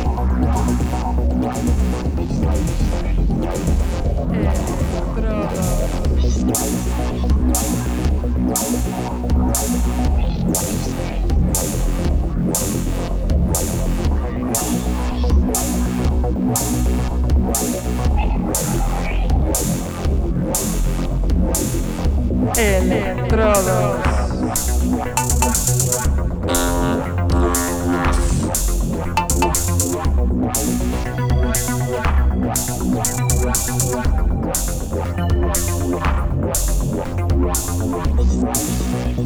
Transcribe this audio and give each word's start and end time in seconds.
Electrodos. 22.56 24.04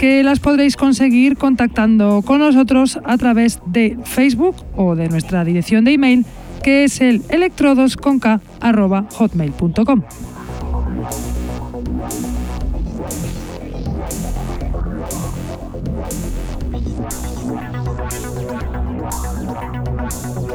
que 0.00 0.24
las 0.24 0.40
podréis 0.40 0.76
conseguir 0.78 1.36
contactando 1.36 2.22
con 2.22 2.38
nosotros 2.38 2.98
a 3.04 3.18
través 3.18 3.60
de 3.66 3.98
Facebook 4.04 4.56
o 4.74 4.96
de 4.96 5.10
nuestra 5.10 5.44
dirección 5.44 5.84
de 5.84 5.92
email 5.92 6.24
que 6.62 6.84
es 6.84 7.02
el 7.02 7.20
electrodosconk.hotmail.com. 7.28 10.02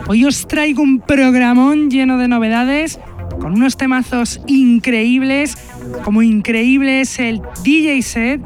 Hoy 0.08 0.26
os 0.26 0.48
traigo 0.48 0.82
un 0.82 1.02
programón 1.02 1.92
lleno 1.92 2.18
de 2.18 2.28
novedades, 2.28 3.00
con 3.40 3.54
unos 3.54 3.78
temazos 3.78 4.42
increíbles, 4.48 5.56
como 6.04 6.24
increíble 6.24 7.02
es 7.02 7.20
el 7.20 7.44
DJ 7.64 8.02
set 8.02 8.42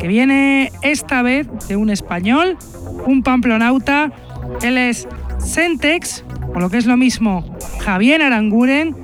que 0.00 0.08
viene 0.08 0.72
esta 0.82 1.22
vez 1.22 1.46
de 1.68 1.76
un 1.76 1.90
español, 1.90 2.56
un 3.06 3.22
pamplonauta. 3.22 4.10
Él 4.62 4.78
es 4.78 5.06
Sentex, 5.38 6.24
o 6.54 6.58
lo 6.58 6.70
que 6.70 6.78
es 6.78 6.86
lo 6.86 6.96
mismo, 6.96 7.44
Javier 7.80 8.22
Aranguren, 8.22 8.96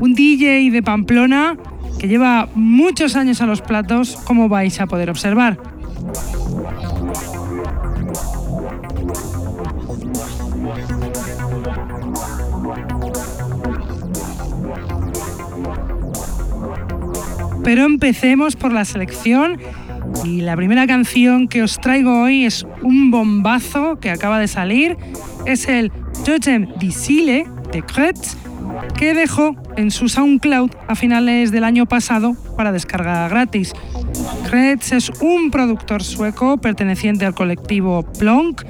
un 0.00 0.14
DJ 0.14 0.70
de 0.70 0.82
Pamplona 0.82 1.56
que 1.98 2.08
lleva 2.08 2.48
muchos 2.54 3.16
años 3.16 3.40
a 3.40 3.46
los 3.46 3.62
platos, 3.62 4.16
como 4.24 4.48
vais 4.48 4.80
a 4.80 4.86
poder 4.86 5.10
observar. 5.10 5.58
Pero 17.64 17.84
empecemos 17.86 18.56
por 18.56 18.72
la 18.72 18.84
selección 18.84 19.58
y 20.22 20.40
la 20.40 20.56
primera 20.56 20.86
canción 20.86 21.48
que 21.48 21.62
os 21.62 21.78
traigo 21.80 22.22
hoy 22.22 22.44
es 22.44 22.66
un 22.82 23.10
bombazo 23.10 23.98
que 24.00 24.10
acaba 24.10 24.38
de 24.38 24.48
salir. 24.48 24.96
Es 25.46 25.68
el 25.68 25.90
Totem 26.24 26.68
Disile 26.78 27.46
de 27.72 27.82
Kretz, 27.82 28.36
que 28.96 29.14
dejó 29.14 29.56
en 29.76 29.90
su 29.90 30.08
SoundCloud 30.08 30.70
a 30.88 30.94
finales 30.94 31.50
del 31.50 31.64
año 31.64 31.86
pasado 31.86 32.36
para 32.56 32.72
descarga 32.72 33.28
gratis. 33.28 33.72
Kretz 34.48 34.92
es 34.92 35.10
un 35.20 35.50
productor 35.50 36.02
sueco 36.02 36.58
perteneciente 36.58 37.26
al 37.26 37.34
colectivo 37.34 38.04
Plonk, 38.18 38.62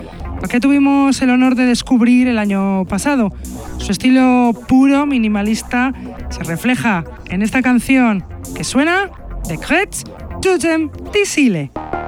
que 0.49 0.61
tuvimos 0.61 1.21
el 1.23 1.31
honor 1.31 1.55
de 1.55 1.67
descubrir 1.67 2.29
el 2.29 2.39
año 2.39 2.85
pasado. 2.85 3.33
Su 3.79 3.93
estilo 3.93 4.53
puro, 4.69 5.07
minimalista, 5.07 5.93
se 6.29 6.43
refleja 6.43 7.05
en 7.31 7.43
esta 7.43 7.63
canción 7.63 8.25
que 8.55 8.65
suena 8.65 9.11
de 9.49 9.59
Kretz 9.59 10.05
Totem 10.45 10.91
Disile. 11.11 11.71
Feeling 11.73 12.04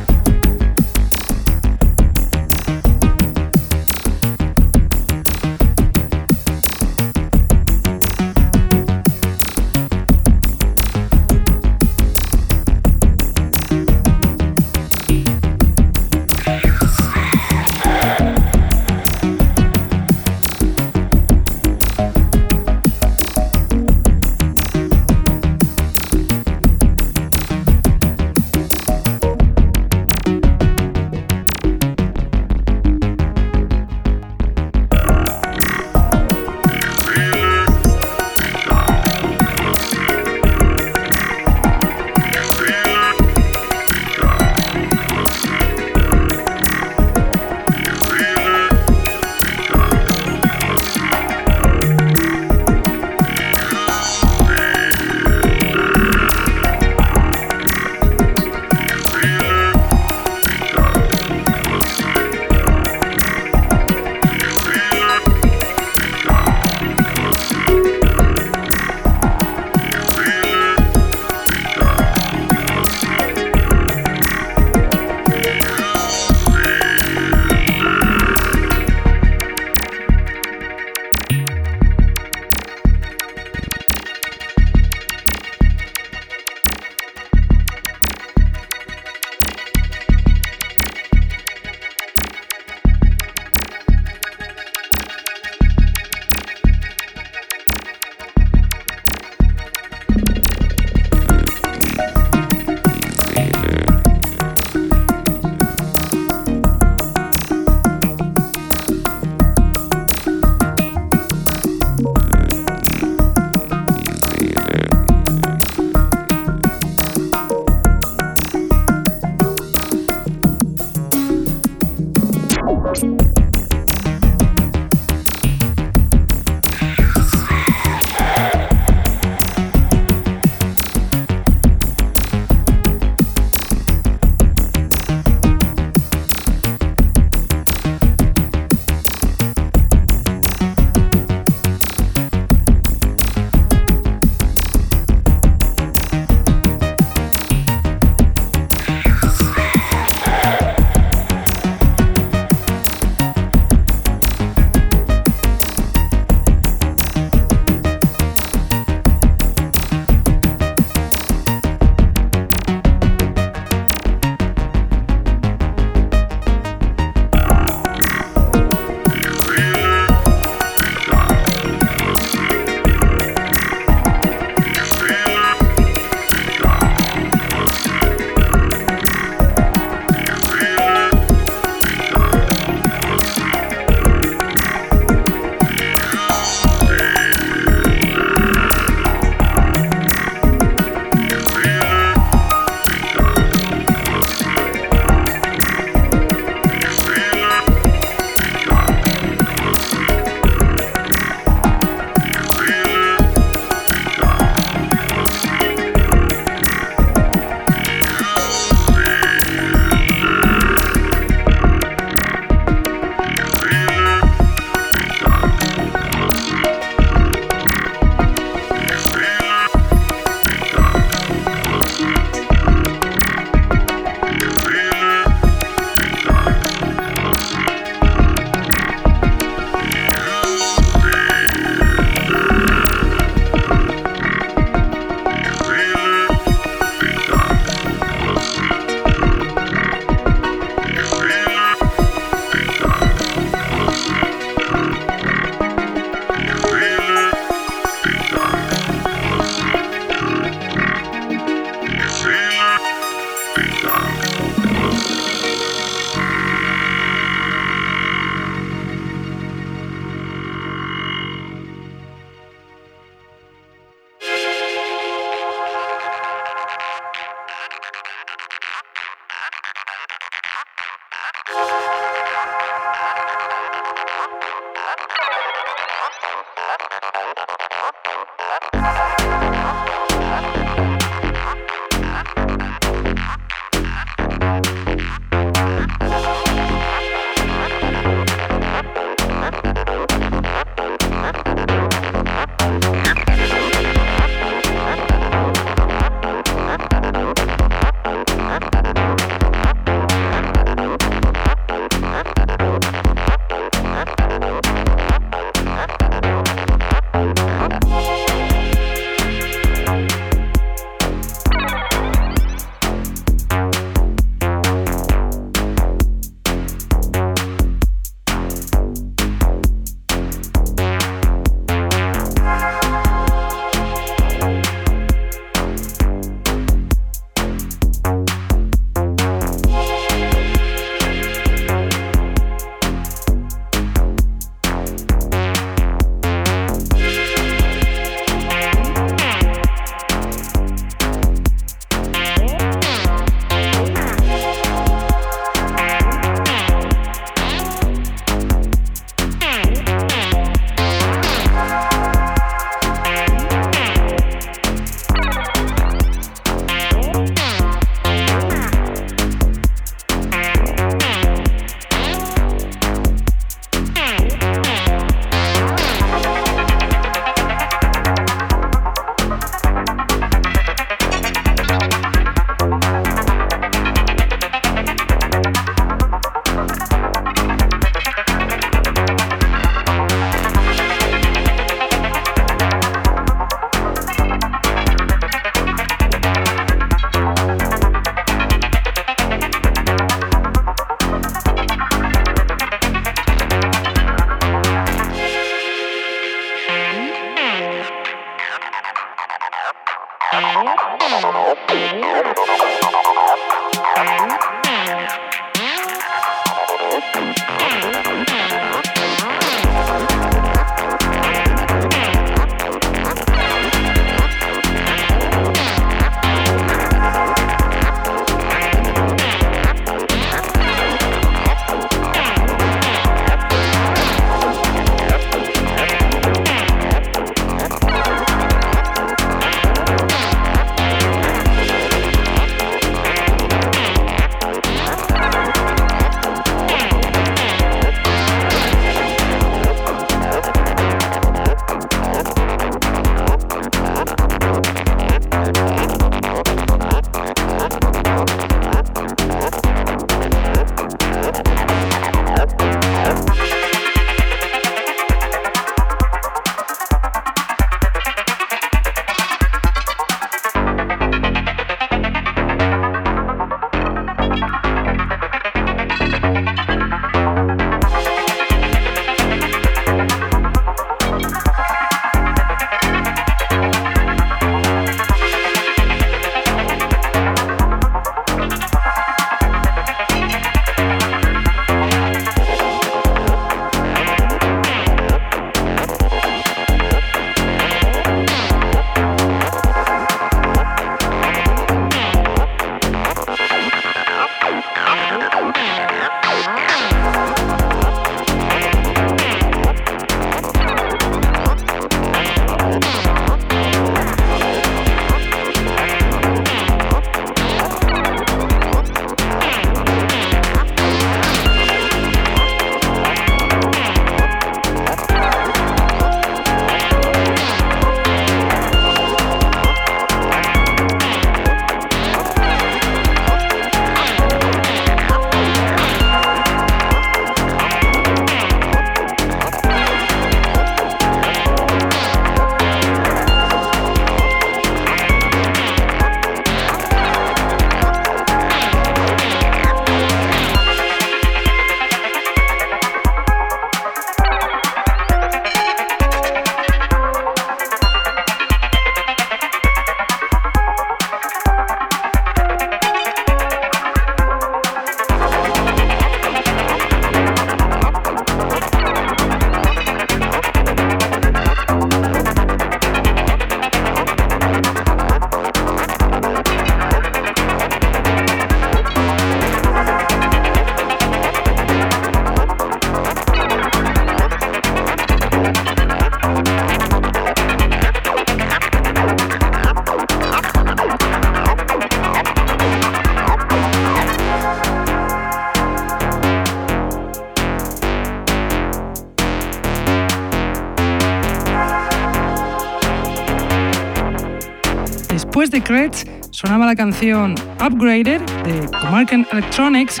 sonaba 596.30 596.64
la 596.64 596.74
canción 596.74 597.34
Upgraded 597.60 598.22
de 598.44 598.66
Comarcan 598.80 599.26
Electronics, 599.32 600.00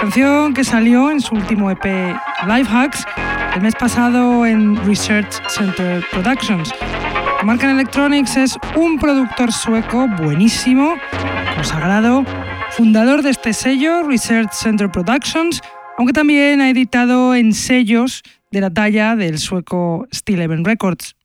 canción 0.00 0.54
que 0.54 0.64
salió 0.64 1.10
en 1.10 1.20
su 1.20 1.34
último 1.34 1.70
EP 1.70 1.84
Life 2.46 2.70
Hacks 2.70 3.04
el 3.54 3.60
mes 3.60 3.74
pasado 3.74 4.46
en 4.46 4.74
Research 4.86 5.30
Center 5.48 6.02
Productions. 6.10 6.72
Comarcan 7.40 7.70
Electronics 7.70 8.38
es 8.38 8.56
un 8.74 8.98
productor 8.98 9.52
sueco 9.52 10.08
buenísimo, 10.08 10.94
consagrado, 11.54 12.24
fundador 12.70 13.22
de 13.22 13.30
este 13.30 13.52
sello, 13.52 14.02
Research 14.02 14.52
Center 14.52 14.90
Productions, 14.90 15.60
aunque 15.98 16.14
también 16.14 16.62
ha 16.62 16.70
editado 16.70 17.34
en 17.34 17.52
sellos 17.52 18.22
de 18.50 18.62
la 18.62 18.70
talla 18.70 19.14
del 19.14 19.38
sueco 19.38 20.06
Steel 20.10 20.64
Records. 20.64 21.15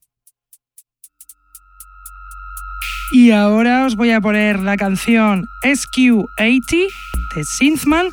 Y 3.13 3.32
ahora 3.32 3.86
os 3.86 3.98
voy 3.98 4.12
a 4.12 4.22
poner 4.22 4.60
la 4.60 4.77
canción 4.77 5.46
SQ80 5.63 6.88
de 7.36 7.44
Synthman, 7.44 8.08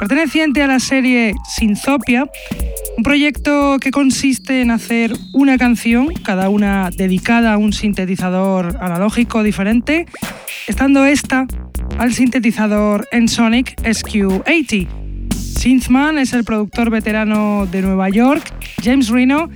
perteneciente 0.00 0.60
a 0.62 0.66
la 0.66 0.80
serie 0.80 1.34
Synthopia, 1.56 2.26
un 2.96 3.04
proyecto 3.04 3.78
que 3.80 3.92
consiste 3.92 4.60
en 4.60 4.72
hacer 4.72 5.12
una 5.32 5.56
canción, 5.56 6.08
cada 6.24 6.48
una 6.48 6.90
dedicada 6.90 7.52
a 7.52 7.58
un 7.58 7.72
sintetizador 7.72 8.76
analógico 8.80 9.44
diferente, 9.44 10.06
estando 10.66 11.04
esta 11.04 11.46
al 11.98 12.12
sintetizador 12.12 13.06
Ensoniq 13.12 13.76
SQ80. 13.82 14.88
Synthman 15.60 16.18
es 16.18 16.32
el 16.32 16.42
productor 16.42 16.90
veterano 16.90 17.66
de 17.70 17.82
Nueva 17.82 18.08
York, 18.08 18.52
James 18.82 19.10
Reno, 19.10 19.48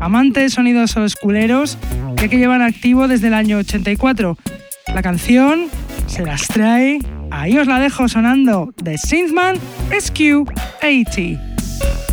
amante 0.00 0.40
de 0.40 0.50
sonidos 0.50 0.96
osculeros 0.96 1.78
que 2.16 2.28
llevan 2.28 2.62
activo 2.62 3.08
desde 3.08 3.28
el 3.28 3.34
año 3.34 3.58
84. 3.58 4.36
La 4.94 5.02
canción 5.02 5.66
se 6.06 6.24
las 6.24 6.48
trae, 6.48 6.98
ahí 7.30 7.58
os 7.58 7.66
la 7.66 7.78
dejo 7.78 8.08
sonando, 8.08 8.72
de 8.82 8.98
Synthman 8.98 9.56
SQ80. 9.90 12.09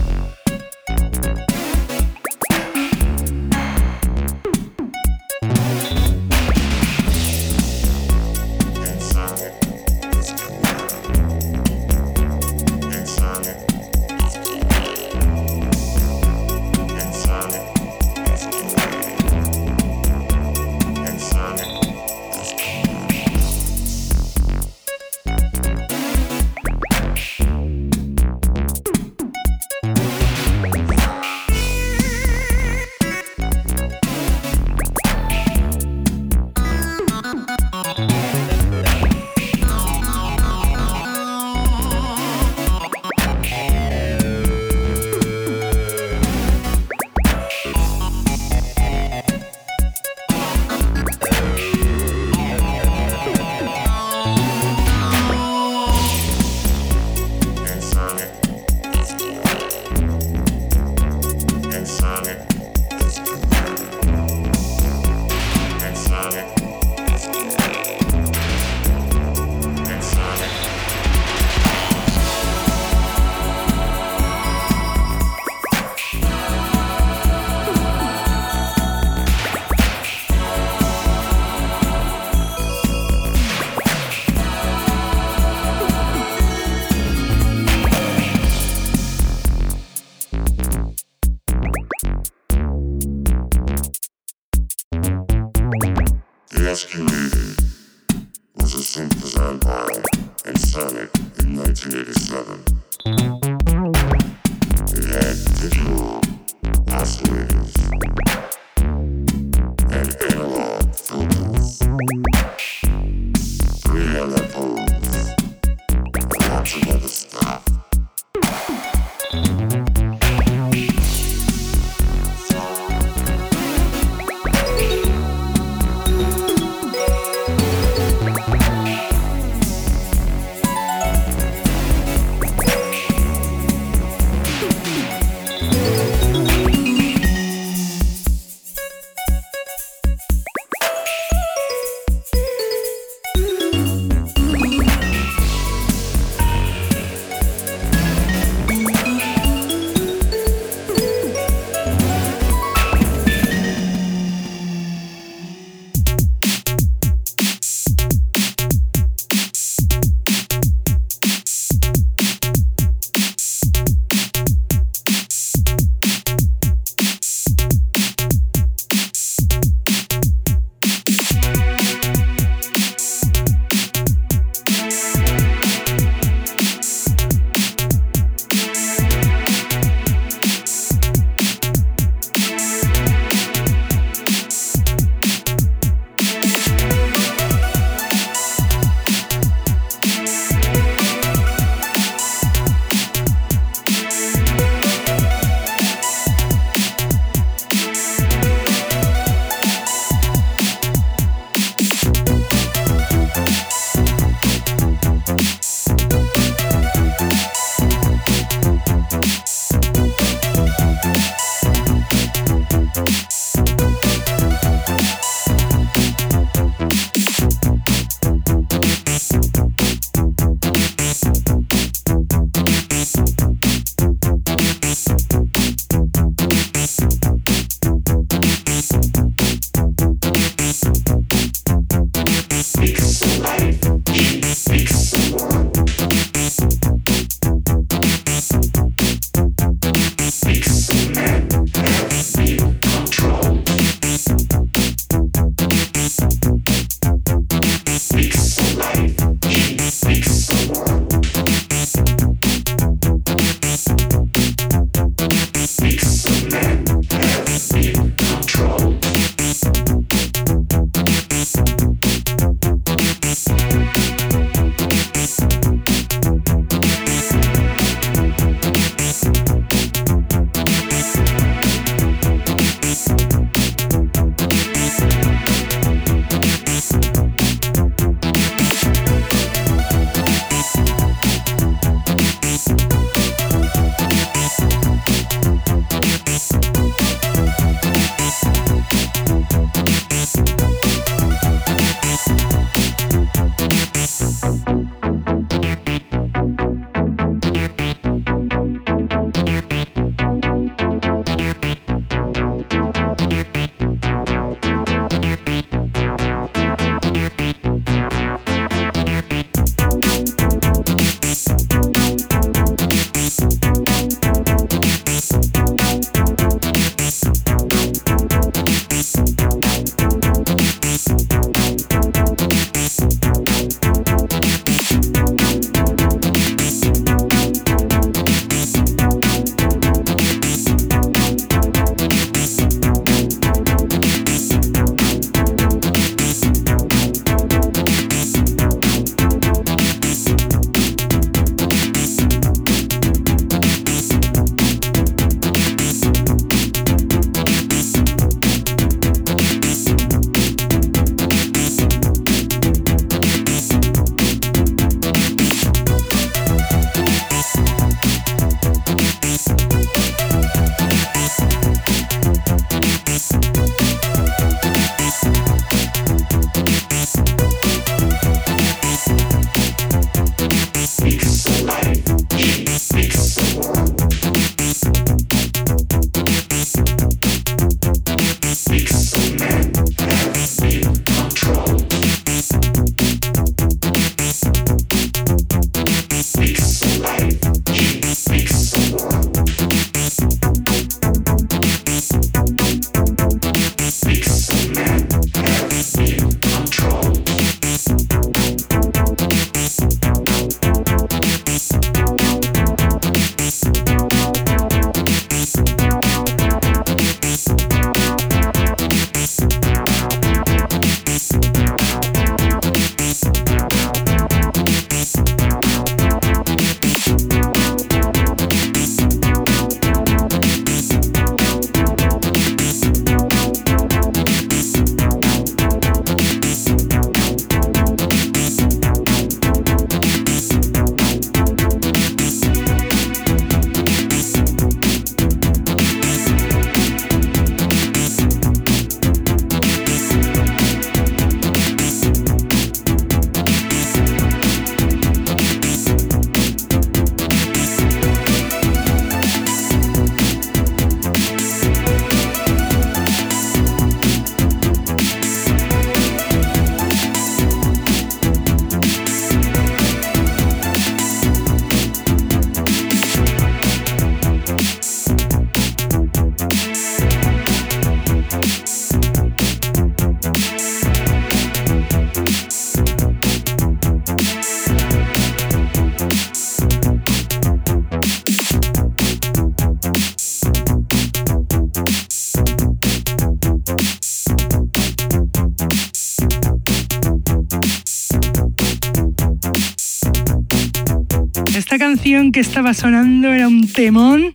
Canción 491.98 492.32
que 492.32 492.42
estaba 492.42 492.76
sonando 492.76 493.34
era 493.34 493.48
un 493.48 493.68
temón 493.68 494.32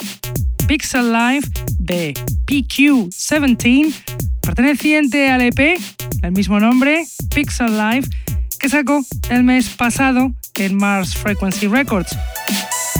Pixel 0.66 1.12
Life 1.12 1.48
de 1.78 2.12
PQ17, 2.44 3.94
perteneciente 4.40 5.30
al 5.30 5.42
EP, 5.42 5.78
el 6.22 6.32
mismo 6.32 6.58
nombre, 6.58 7.04
Pixel 7.32 7.78
Life, 7.78 8.10
que 8.58 8.68
sacó 8.68 9.04
el 9.30 9.44
mes 9.44 9.68
pasado 9.68 10.32
en 10.56 10.74
Mars 10.74 11.14
Frequency 11.14 11.68
Records. 11.68 12.18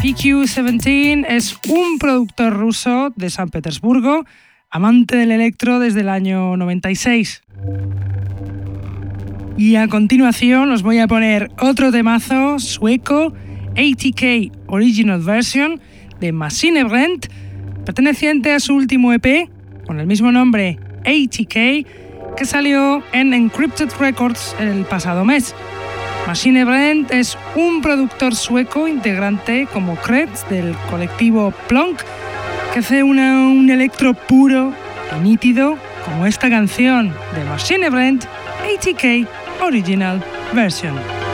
PQ17 0.01 1.27
es 1.29 1.59
un 1.69 1.99
productor 1.99 2.53
ruso 2.53 3.13
de 3.17 3.31
San 3.31 3.49
Petersburgo, 3.49 4.25
amante 4.71 5.17
del 5.17 5.33
electro 5.33 5.81
desde 5.81 6.03
el 6.03 6.09
año 6.09 6.57
96. 6.57 7.43
Y 9.57 9.75
a 9.75 9.89
continuación 9.89 10.71
os 10.71 10.85
voy 10.85 11.01
a 11.01 11.09
poner 11.09 11.51
otro 11.59 11.91
temazo 11.91 12.61
sueco, 12.61 13.35
ATK 13.73 14.53
Original 14.67 15.21
Version 15.21 15.81
de 16.21 16.33
Machine 16.33 16.85
Brent, 16.85 17.27
perteneciente 17.85 18.53
a 18.53 18.61
su 18.61 18.75
último 18.75 19.13
EP 19.13 19.49
con 19.87 20.01
el 20.01 20.07
mismo 20.07 20.31
nombre 20.31 20.79
ATK, 21.01 21.55
que 22.37 22.45
salió 22.45 23.03
en 23.13 23.35
Encrypted 23.35 23.91
Records 23.99 24.55
el 24.61 24.85
pasado 24.85 25.25
mes. 25.25 25.55
Machine 26.27 26.65
Brent 26.65 27.11
es 27.11 27.37
un 27.57 27.83
productor 27.83 28.35
sueco 28.37 28.87
integrante 28.87 29.67
como 29.73 29.97
Kretz 29.97 30.49
del 30.49 30.75
colectivo 30.89 31.53
Plonk 31.69 32.01
que 32.73 32.79
hace 32.79 33.03
un 33.03 33.69
electro 33.69 34.15
puro 34.15 34.73
y 35.15 35.21
nítido 35.21 35.77
como 36.05 36.27
esta 36.27 36.49
canción 36.49 37.13
de 37.35 37.45
Machine 37.45 37.91
Brent 37.91 38.25
ATK 38.25 39.29
Original 39.63 40.25
Version. 40.55 41.32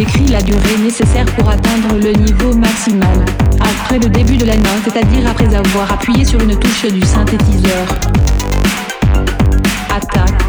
Décrit 0.00 0.28
la 0.28 0.40
durée 0.40 0.78
nécessaire 0.82 1.26
pour 1.36 1.50
atteindre 1.50 1.94
le 2.02 2.12
niveau 2.12 2.54
maximal. 2.54 3.18
Après 3.60 3.98
le 3.98 4.08
début 4.08 4.38
de 4.38 4.46
la 4.46 4.56
note, 4.56 4.80
c'est-à-dire 4.84 5.28
après 5.28 5.54
avoir 5.54 5.92
appuyé 5.92 6.24
sur 6.24 6.40
une 6.40 6.58
touche 6.58 6.86
du 6.86 7.02
synthétiseur. 7.02 7.86
Attaque 9.94 10.40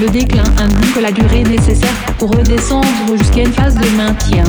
Le 0.00 0.08
déclin 0.08 0.42
indique 0.58 1.00
la 1.00 1.12
durée 1.12 1.44
nécessaire 1.44 1.94
pour 2.18 2.30
redescendre 2.36 3.16
jusqu'à 3.16 3.42
une 3.42 3.52
phase 3.52 3.76
de 3.76 3.96
maintien. 3.96 4.44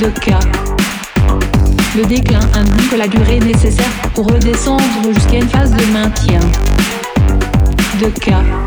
De 0.00 0.08
cas. 0.20 0.38
Le 1.96 2.04
déclin 2.04 2.46
indique 2.54 2.96
la 2.96 3.08
durée 3.08 3.40
nécessaire 3.40 3.90
pour 4.14 4.26
redescendre 4.26 5.12
jusqu'à 5.12 5.38
une 5.38 5.48
phase 5.48 5.72
de 5.72 5.84
maintien. 5.92 6.38
De 8.00 8.10
cas. 8.10 8.63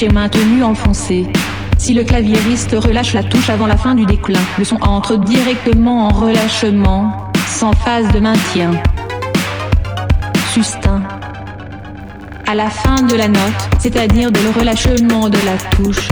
Touche 0.00 0.08
est 0.08 0.12
maintenue 0.12 0.62
enfoncée. 0.62 1.26
Si 1.78 1.94
le 1.94 2.04
claviériste 2.04 2.72
relâche 2.72 3.12
la 3.12 3.22
touche 3.22 3.50
avant 3.50 3.66
la 3.66 3.76
fin 3.76 3.94
du 3.94 4.06
déclin, 4.06 4.40
le 4.58 4.64
son 4.64 4.76
entre 4.82 5.16
directement 5.16 6.06
en 6.06 6.10
relâchement, 6.10 7.30
sans 7.46 7.72
phase 7.72 8.10
de 8.12 8.20
maintien. 8.20 8.70
Sustain. 10.52 11.02
À 12.46 12.54
la 12.54 12.70
fin 12.70 13.02
de 13.02 13.14
la 13.14 13.28
note, 13.28 13.68
c'est-à-dire 13.78 14.30
de 14.32 14.40
le 14.40 14.50
relâchement 14.58 15.28
de 15.28 15.38
la 15.44 15.56
touche, 15.76 16.08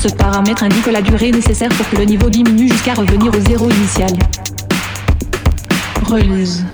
ce 0.00 0.08
paramètre 0.08 0.62
indique 0.62 0.86
la 0.86 1.02
durée 1.02 1.30
nécessaire 1.30 1.70
pour 1.70 1.88
que 1.90 1.96
le 1.96 2.04
niveau 2.04 2.30
diminue 2.30 2.68
jusqu'à 2.68 2.94
revenir 2.94 3.32
au 3.34 3.40
zéro 3.40 3.68
initial. 3.70 4.12
Release. 6.04 6.64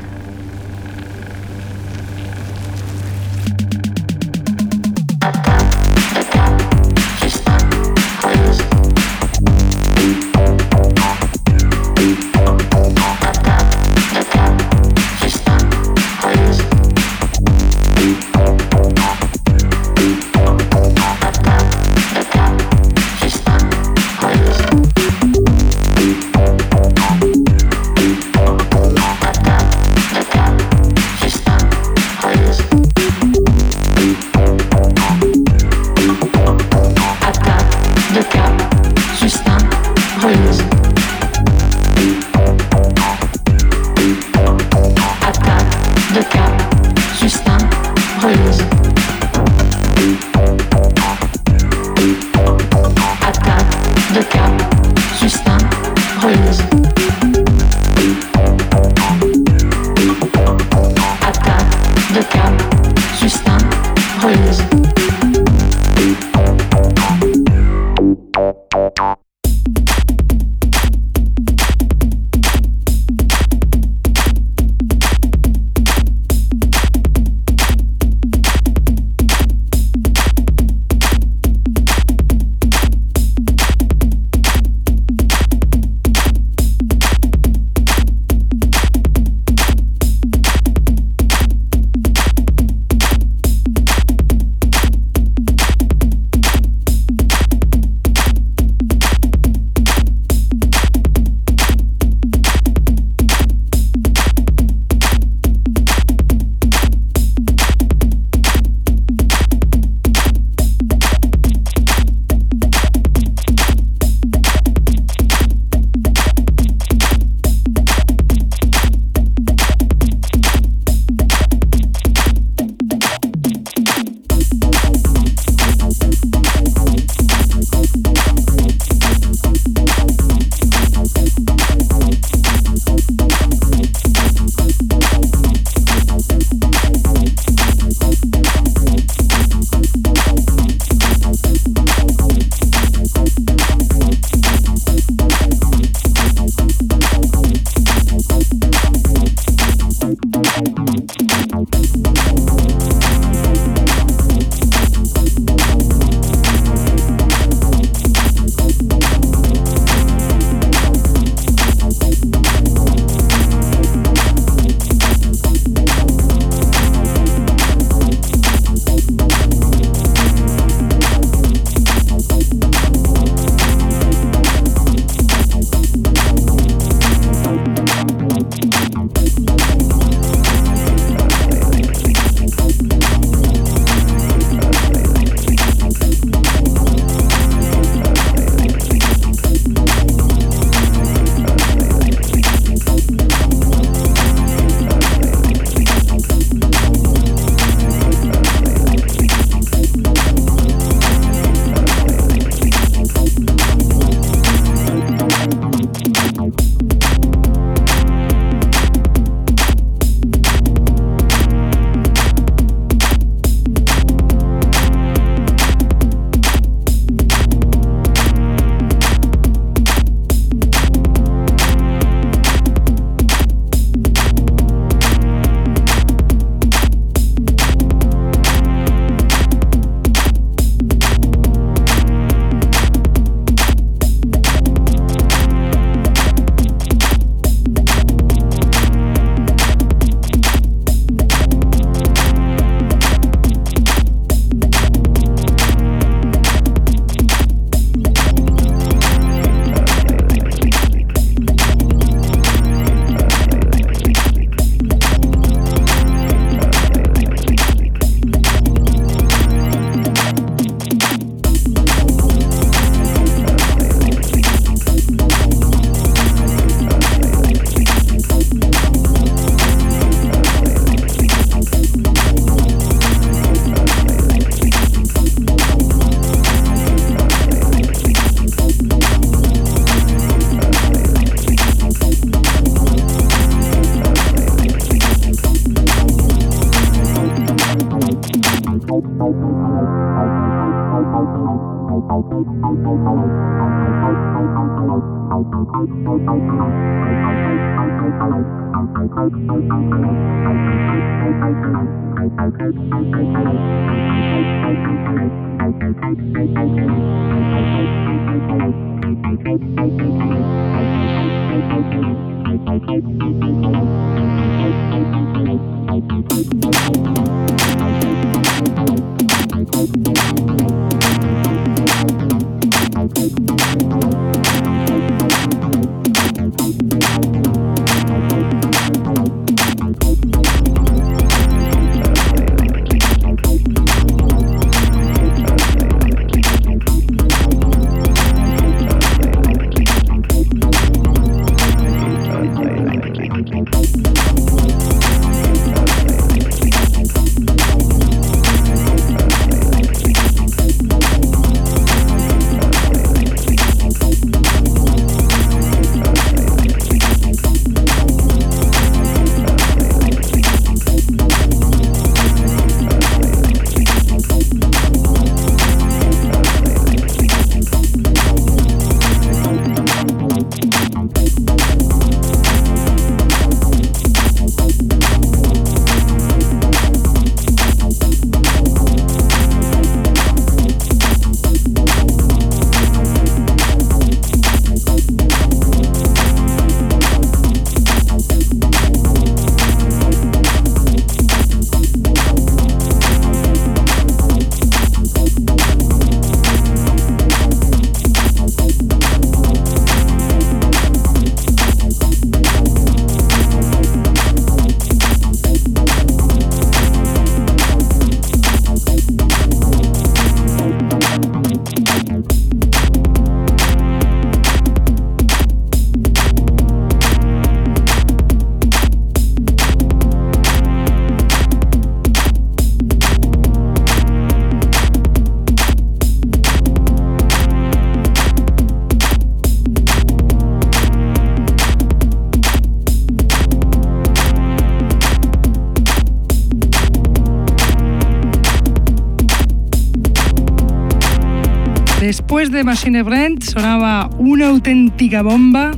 De 442.33 442.65
Machine 442.65 443.03
Brand 443.03 443.43
sonaba 443.43 444.09
una 444.19 444.49
auténtica 444.49 445.21
bomba, 445.23 445.73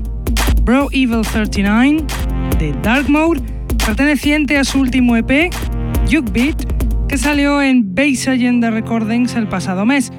Bro 0.62 0.88
Evil 0.92 1.22
39 1.22 2.04
de 2.60 2.72
Dark 2.80 3.10
Mode, 3.10 3.40
perteneciente 3.84 4.56
a 4.56 4.62
su 4.64 4.78
último 4.78 5.16
EP, 5.16 5.52
Juke 6.08 6.30
Beat, 6.32 7.06
que 7.08 7.18
salió 7.18 7.60
en 7.60 7.92
Bass 7.94 8.28
Agenda 8.28 8.70
Recordings 8.70 9.34
el 9.34 9.48
pasado 9.48 9.84
mes. 9.84 10.12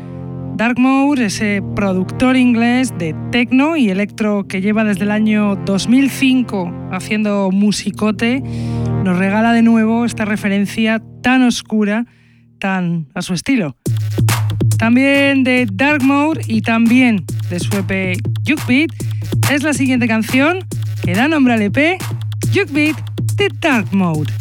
Dark 0.55 0.75
ese 1.17 1.63
productor 1.73 2.35
inglés 2.35 2.93
de 2.99 3.15
techno 3.31 3.77
y 3.77 3.89
electro 3.89 4.45
que 4.45 4.59
lleva 4.59 4.83
desde 4.83 5.05
el 5.05 5.11
año 5.11 5.55
2005 5.55 6.89
haciendo 6.91 7.49
musicote, 7.49 8.43
nos 9.05 9.17
regala 9.17 9.53
de 9.53 9.61
nuevo 9.61 10.03
esta 10.03 10.25
referencia 10.25 11.01
tan 11.23 11.43
oscura, 11.43 12.05
tan 12.59 13.07
a 13.15 13.21
su 13.21 13.33
estilo 13.33 13.77
también 14.77 15.43
de 15.43 15.67
Dark 15.71 16.03
Mode 16.03 16.41
y 16.47 16.61
también 16.61 17.25
de 17.49 17.59
su 17.59 17.75
EP 17.77 18.17
Beat, 18.67 18.89
es 19.51 19.63
la 19.63 19.73
siguiente 19.73 20.07
canción 20.07 20.59
que 21.03 21.13
da 21.13 21.27
nombre 21.27 21.53
al 21.53 21.61
EP 21.61 21.97
Juke 22.53 22.71
Beat 22.71 22.95
de 23.35 23.49
Dark 23.59 23.87
Mode. 23.91 24.31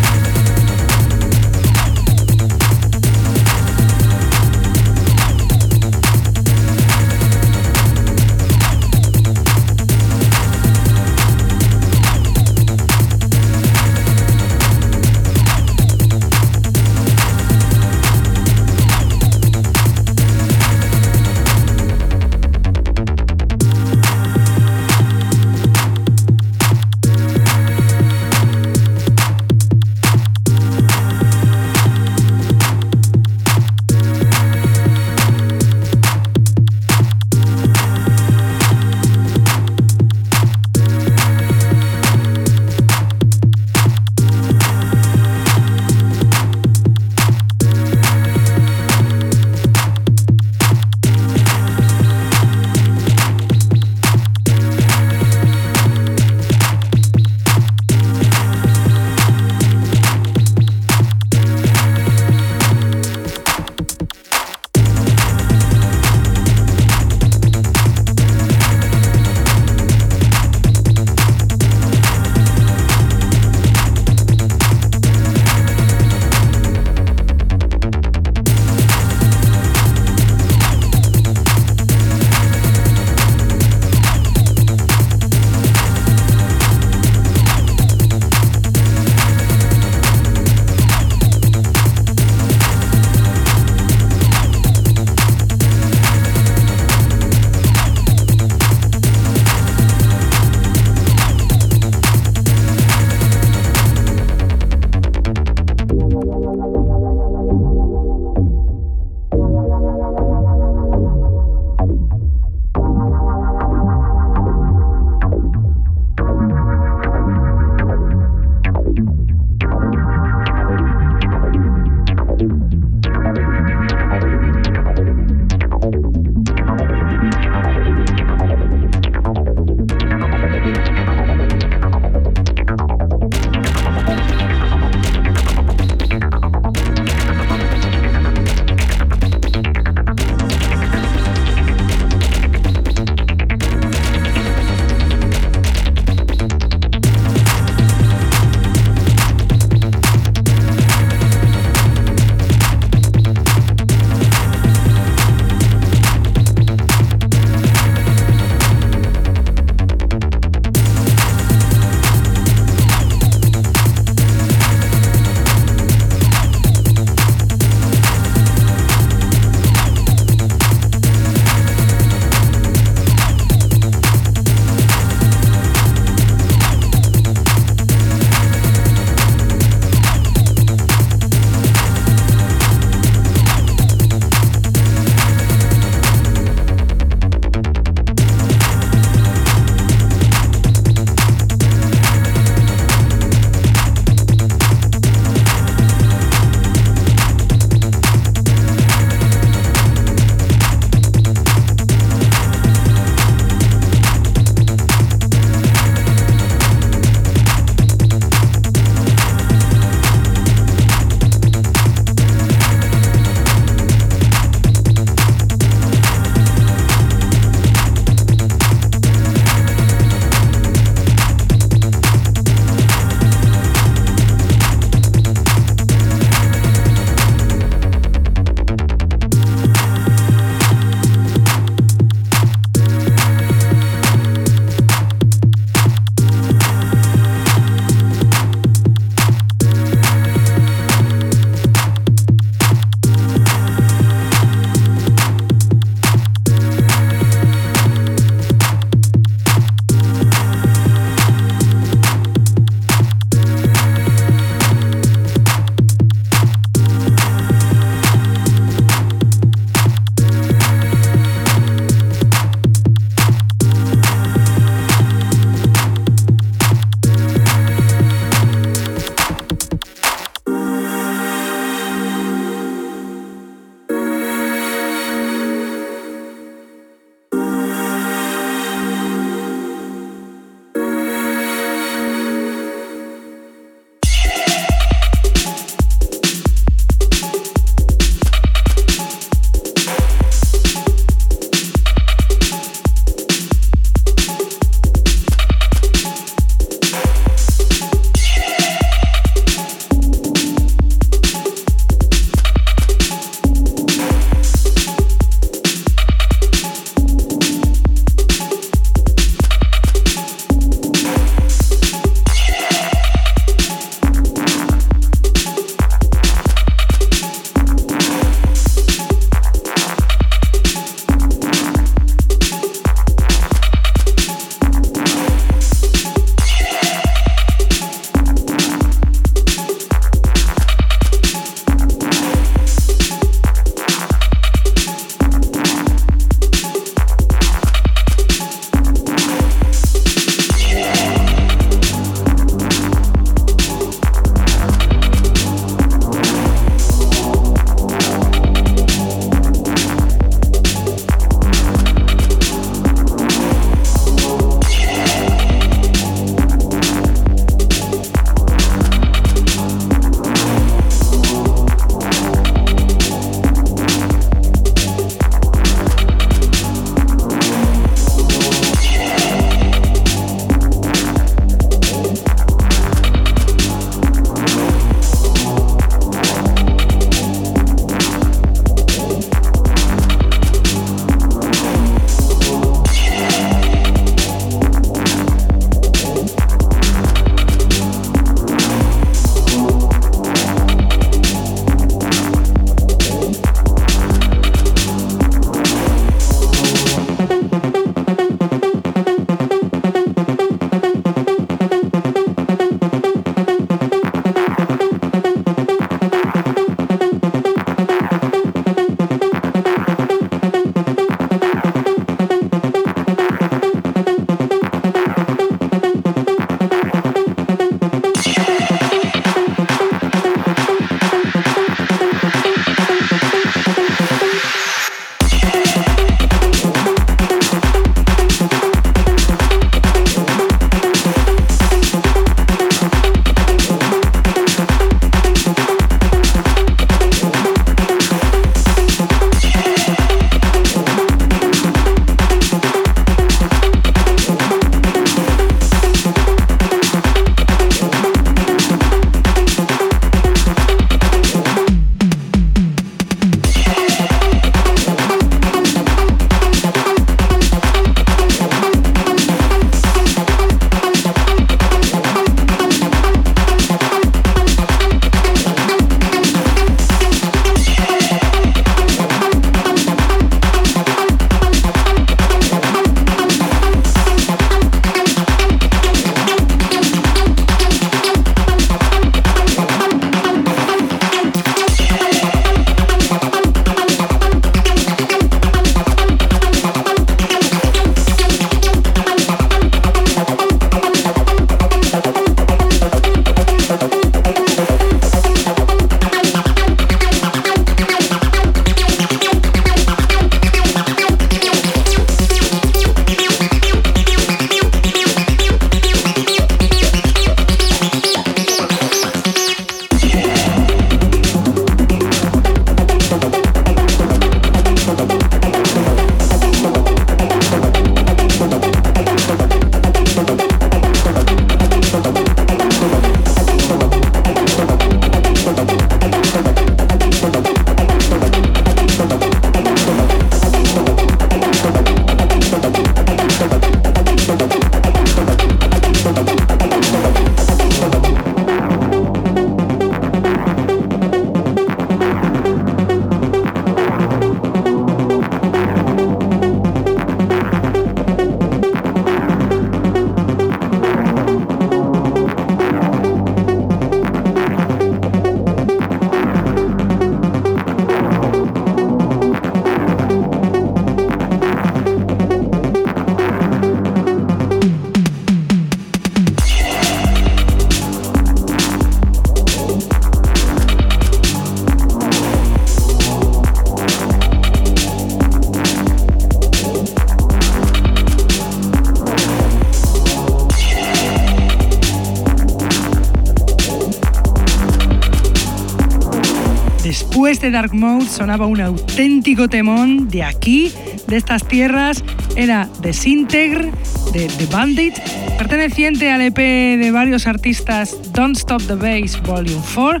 Este 587.44 587.58
Dark 587.58 587.74
Mode 587.74 588.06
sonaba 588.06 588.46
un 588.46 588.58
auténtico 588.62 589.50
temón 589.50 590.08
de 590.08 590.22
aquí, 590.22 590.72
de 591.06 591.18
estas 591.18 591.46
tierras. 591.46 592.02
Era 592.36 592.70
Desintegr, 592.80 593.70
de 594.14 594.28
The 594.28 594.46
Bandit, 594.46 594.94
perteneciente 595.36 596.10
al 596.10 596.22
EP 596.22 596.38
de 596.38 596.90
varios 596.90 597.26
artistas 597.26 598.14
Don't 598.14 598.34
Stop 598.38 598.62
the 598.62 598.76
Bass 598.76 599.20
Volume 599.24 599.60
4, 599.74 600.00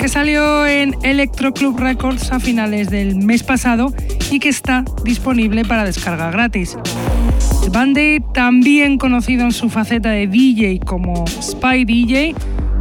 que 0.00 0.08
salió 0.08 0.66
en 0.66 0.96
Electro 1.02 1.52
Club 1.52 1.78
Records 1.78 2.32
a 2.32 2.40
finales 2.40 2.88
del 2.88 3.16
mes 3.16 3.42
pasado 3.42 3.92
y 4.30 4.38
que 4.38 4.48
está 4.48 4.82
disponible 5.04 5.66
para 5.66 5.84
descarga 5.84 6.30
gratis. 6.30 6.74
The 7.64 7.68
Bandit, 7.68 8.24
también 8.32 8.96
conocido 8.96 9.44
en 9.44 9.52
su 9.52 9.68
faceta 9.68 10.08
de 10.08 10.26
DJ 10.26 10.80
como 10.86 11.26
Spy 11.26 11.84
DJ, 11.84 12.34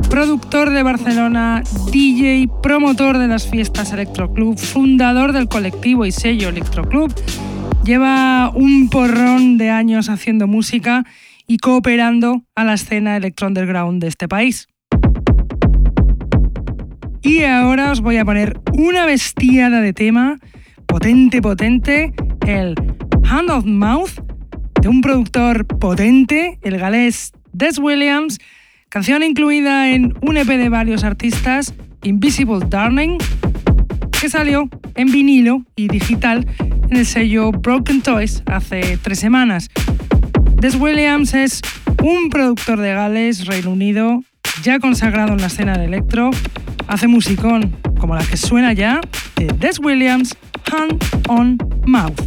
productor 0.09 0.71
de 0.71 0.83
Barcelona, 0.83 1.63
DJ, 1.91 2.47
promotor 2.61 3.17
de 3.17 3.27
las 3.27 3.47
fiestas 3.49 3.91
Electroclub, 3.93 4.57
fundador 4.57 5.33
del 5.33 5.47
colectivo 5.47 6.05
y 6.05 6.11
sello 6.11 6.49
Electroclub. 6.49 7.13
Lleva 7.83 8.51
un 8.53 8.89
porrón 8.89 9.57
de 9.57 9.69
años 9.69 10.09
haciendo 10.09 10.47
música 10.47 11.05
y 11.47 11.57
cooperando 11.57 12.43
a 12.55 12.63
la 12.63 12.73
escena 12.73 13.17
electro 13.17 13.47
underground 13.47 14.01
de 14.01 14.07
este 14.07 14.27
país. 14.27 14.67
Y 17.21 17.43
ahora 17.43 17.91
os 17.91 18.01
voy 18.01 18.17
a 18.17 18.25
poner 18.25 18.59
una 18.73 19.05
bestiada 19.05 19.81
de 19.81 19.93
tema, 19.93 20.39
potente, 20.85 21.41
potente, 21.41 22.13
el 22.45 22.75
Hand 23.29 23.49
of 23.49 23.65
Mouth, 23.65 24.21
de 24.81 24.87
un 24.87 25.01
productor 25.01 25.65
potente, 25.65 26.59
el 26.61 26.77
galés 26.77 27.31
Des 27.53 27.79
Williams, 27.79 28.37
Canción 28.89 29.21
incluida 29.21 29.89
en 29.89 30.13
un 30.21 30.37
EP 30.37 30.47
de 30.47 30.69
varios 30.69 31.03
artistas, 31.03 31.73
Invisible 32.03 32.59
Darling, 32.69 33.17
que 34.19 34.29
salió 34.29 34.69
en 34.95 35.11
vinilo 35.11 35.63
y 35.75 35.89
digital 35.89 36.47
en 36.59 36.95
el 36.95 37.05
sello 37.05 37.51
Broken 37.51 38.01
Toys 38.01 38.43
hace 38.45 38.97
tres 39.01 39.19
semanas. 39.19 39.69
Des 40.61 40.75
Williams 40.75 41.33
es 41.33 41.61
un 42.01 42.29
productor 42.29 42.79
de 42.79 42.93
Gales, 42.93 43.45
Reino 43.45 43.71
Unido, 43.71 44.23
ya 44.63 44.79
consagrado 44.79 45.33
en 45.33 45.41
la 45.41 45.47
escena 45.47 45.77
de 45.77 45.85
electro, 45.85 46.31
hace 46.87 47.07
musicón 47.07 47.75
como 47.99 48.15
la 48.15 48.23
que 48.23 48.37
suena 48.37 48.71
ya 48.71 49.01
de 49.35 49.47
Des 49.47 49.79
Williams, 49.79 50.37
Hand 50.71 51.03
on 51.27 51.57
Mouth. 51.85 52.26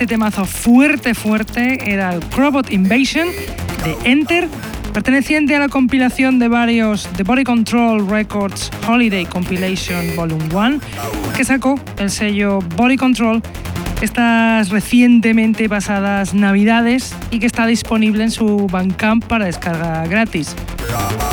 Este 0.00 0.14
temazo 0.14 0.46
fuerte, 0.46 1.14
fuerte 1.14 1.92
era 1.92 2.14
el 2.14 2.20
Crobot 2.20 2.72
Invasion 2.72 3.28
de 3.84 4.10
Enter, 4.10 4.48
perteneciente 4.94 5.54
a 5.54 5.58
la 5.58 5.68
compilación 5.68 6.38
de 6.38 6.48
varios 6.48 7.06
The 7.18 7.22
Body 7.22 7.44
Control 7.44 8.08
Records 8.08 8.70
Holiday 8.88 9.26
Compilation 9.26 10.16
Volume 10.16 10.46
1, 10.54 10.80
que 11.36 11.44
sacó 11.44 11.78
el 11.98 12.10
sello 12.10 12.60
Body 12.76 12.96
Control 12.96 13.42
estas 14.00 14.70
recientemente 14.70 15.68
pasadas 15.68 16.32
navidades 16.32 17.14
y 17.30 17.38
que 17.38 17.46
está 17.46 17.66
disponible 17.66 18.24
en 18.24 18.30
su 18.30 18.68
Bandcamp 18.68 19.26
para 19.26 19.44
descarga 19.44 20.06
gratis. 20.06 20.56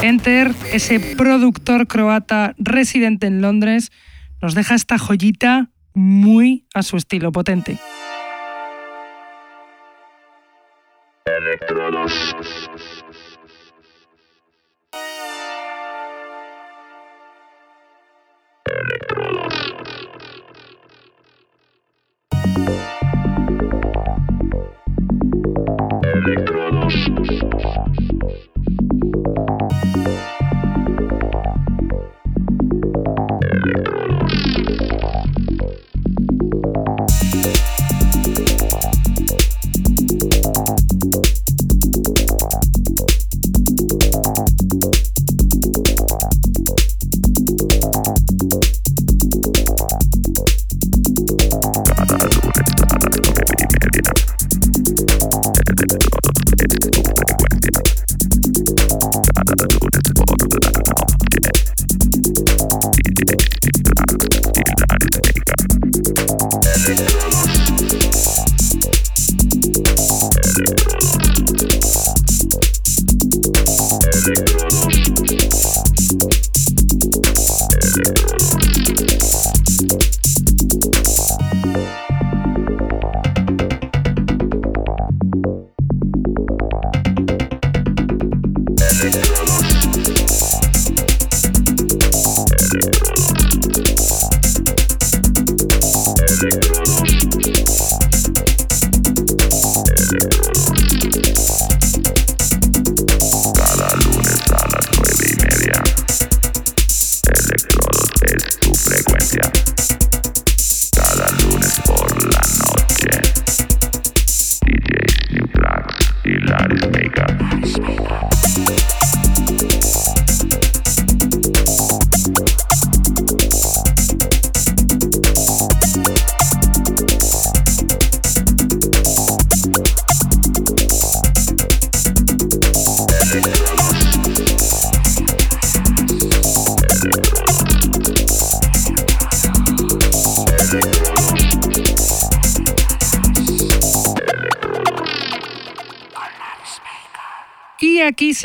Enter, 0.02 0.54
ese 0.74 1.00
productor 1.16 1.88
croata 1.88 2.54
residente 2.58 3.28
en 3.28 3.42
Londres, 3.42 3.94
nos 4.42 4.56
deja 4.56 4.76
esta 4.76 4.98
joyita 4.98 5.70
muy 5.94 6.68
a 6.74 6.84
su 6.84 6.98
estilo 6.98 7.32
potente. 7.32 7.80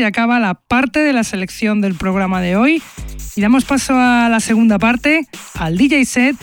Acaba 0.04 0.40
la 0.40 0.54
parte 0.54 1.00
de 1.00 1.12
la 1.12 1.24
selección 1.24 1.80
del 1.80 1.94
programa 1.94 2.40
de 2.40 2.56
hoy 2.56 2.82
y 3.36 3.40
damos 3.40 3.64
paso 3.64 3.94
a 3.96 4.28
la 4.28 4.40
segunda 4.40 4.78
parte, 4.78 5.26
al 5.54 5.76
DJ 5.76 6.04
set, 6.04 6.36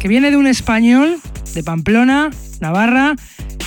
que 0.00 0.08
viene 0.08 0.30
de 0.30 0.36
un 0.36 0.46
español 0.46 1.18
de 1.54 1.62
Pamplona, 1.62 2.30
Navarra. 2.60 3.16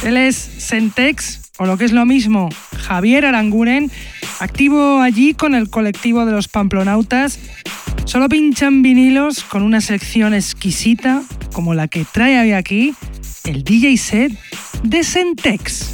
Él 0.04 0.18
es 0.18 0.36
Sentex, 0.36 1.52
o 1.58 1.66
lo 1.66 1.78
que 1.78 1.86
es 1.86 1.92
lo 1.92 2.06
mismo, 2.06 2.50
Javier 2.78 3.26
Aranguren, 3.26 3.92
activo 4.40 5.02
allí 5.02 5.34
con 5.34 5.56
el 5.56 5.70
colectivo 5.70 6.26
de 6.26 6.32
los 6.32 6.48
Pamplonautas. 6.48 7.40
Solo 8.06 8.30
pinchan 8.30 8.82
vinilos 8.82 9.44
con 9.44 9.64
una 9.64 9.82
selección 9.82 10.34
exquisita 10.34 11.24
como 11.54 11.74
la 11.74 11.88
que 11.88 12.06
trae 12.06 12.40
hoy 12.40 12.52
aquí, 12.52 12.94
el 13.46 13.64
DJ 13.64 13.98
set 13.98 14.40
de 14.84 15.04
Sentex. 15.04 15.87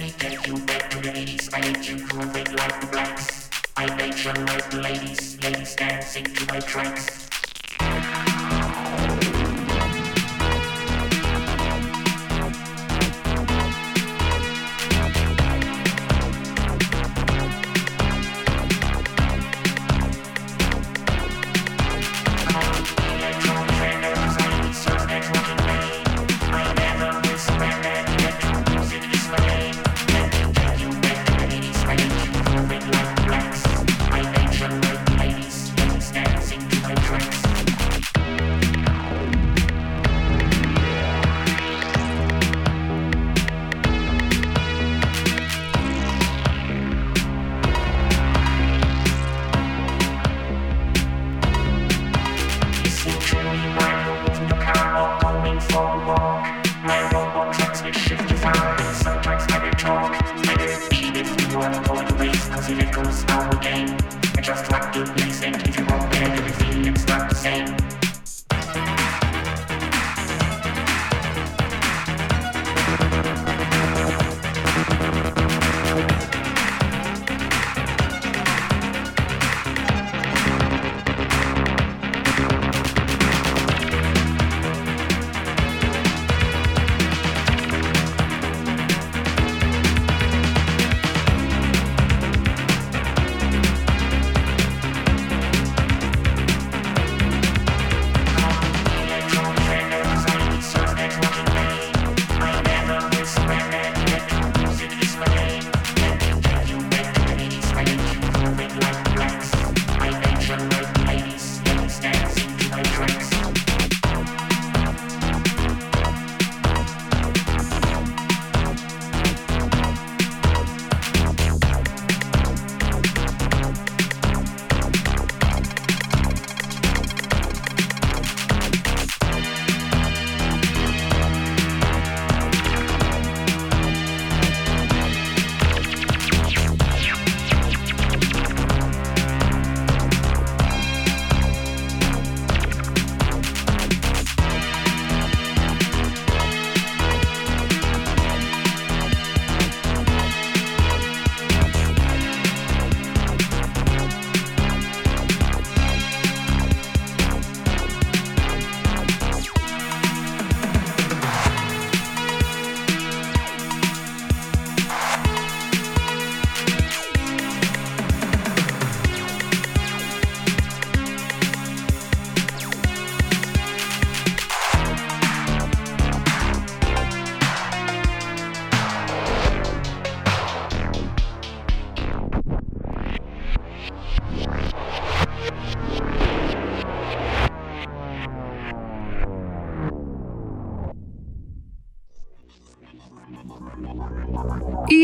me 0.00 0.14
get 0.18 0.46
you 0.46 0.56
back 0.64 0.88
to 0.88 0.98
the 0.98 1.10
80s. 1.10 1.50
I 1.52 1.60
need 1.60 1.84
you 1.84 1.98
grooving 2.08 2.56
like 2.56 2.80
the 2.80 2.86
blacks. 2.86 3.50
I 3.76 3.94
made 3.96 4.18
your 4.24 4.34
my 4.40 4.58
ladies, 4.80 5.38
ladies 5.42 5.76
dancing 5.76 6.24
to 6.24 6.46
my 6.46 6.60
tracks. 6.60 7.29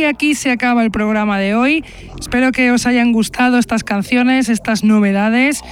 Aquí 0.06 0.34
se 0.34 0.50
acaba 0.50 0.82
el 0.82 0.90
programa 0.90 1.38
de 1.38 1.54
hoy. 1.54 1.84
Espero 2.18 2.52
que 2.52 2.70
os 2.70 2.86
hayan 2.86 3.12
gustado 3.12 3.58
estas 3.58 3.84
canciones, 3.84 4.48
estas 4.48 4.84
novedades. 4.84 5.62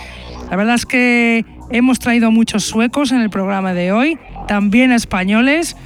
La 0.51 0.57
verdad 0.57 0.75
es 0.75 0.87
que 0.87 1.45
hemos 1.71 1.99
traído 1.99 2.31
muchos 2.31 2.65
suecos 2.65 3.13
en 3.13 3.21
el 3.21 3.31
programa 3.31 3.75
de 3.75 3.93
hoy, 3.93 4.19
también 4.47 4.93
españoles, 4.93 5.77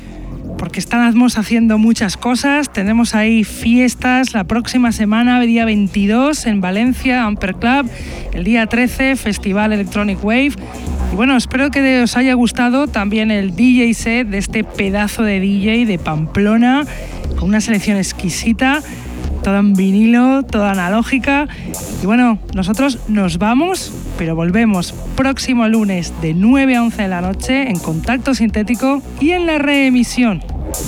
porque 0.58 0.80
estamos 0.80 1.38
haciendo 1.38 1.78
muchas 1.78 2.16
cosas. 2.16 2.72
Tenemos 2.72 3.14
ahí 3.14 3.44
fiestas 3.44 4.34
la 4.34 4.44
próxima 4.44 4.92
semana, 4.92 5.40
día 5.40 5.64
22 5.64 6.46
en 6.46 6.60
Valencia, 6.60 7.24
Amper 7.24 7.54
Club, 7.54 7.88
el 8.32 8.44
día 8.44 8.66
13, 8.66 9.16
Festival 9.16 9.72
Electronic 9.72 10.22
Wave. 10.22 10.52
Y 11.12 11.16
bueno, 11.16 11.36
espero 11.36 11.70
que 11.70 12.02
os 12.02 12.16
haya 12.16 12.34
gustado 12.34 12.88
también 12.88 13.30
el 13.30 13.54
DJ 13.54 13.94
set 13.94 14.28
de 14.28 14.38
este 14.38 14.64
pedazo 14.64 15.22
de 15.22 15.40
DJ 15.40 15.86
de 15.86 15.98
Pamplona 15.98 16.84
con 17.38 17.48
una 17.48 17.60
selección 17.60 17.96
exquisita, 17.96 18.82
toda 19.42 19.60
en 19.60 19.74
vinilo, 19.74 20.42
toda 20.42 20.72
analógica. 20.72 21.48
Y 22.02 22.06
bueno, 22.06 22.38
nosotros 22.54 22.98
nos 23.08 23.38
vamos, 23.38 23.92
pero 24.16 24.34
volvemos 24.34 24.92
próximo 25.16 25.68
lunes 25.68 26.12
de 26.20 26.34
9 26.34 26.76
a 26.76 26.82
11 26.82 27.02
de 27.02 27.08
la 27.08 27.20
noche 27.20 27.70
en 27.70 27.78
Contacto 27.78 28.34
Sintético 28.34 29.02
y 29.20 29.30
en 29.30 29.46
la 29.46 29.58
reemisión 29.58 30.42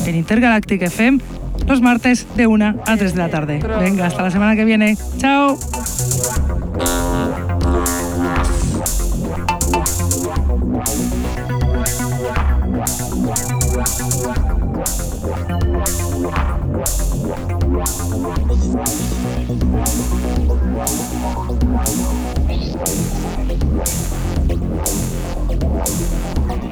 en 0.06 0.16
Intergalactic 0.16 0.82
FM 0.82 1.18
los 1.66 1.80
martes 1.80 2.26
de 2.36 2.46
1 2.46 2.82
a 2.84 2.96
3 2.96 3.14
de 3.14 3.18
la 3.18 3.28
tarde. 3.28 3.60
Venga, 3.78 4.06
hasta 4.06 4.22
la 4.22 4.30
semana 4.30 4.56
que 4.56 4.64
viene. 4.64 4.96
Chao. 5.18 5.56